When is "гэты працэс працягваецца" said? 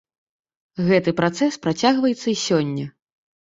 0.87-2.25